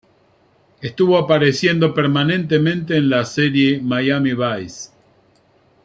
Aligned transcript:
Estuvo 0.81 1.15
apareciendo 1.15 1.93
permanentemente 1.93 2.97
en 2.97 3.11
la 3.11 3.23
serie 3.23 3.79
"Miami 3.81 4.33
Vice". 4.33 4.89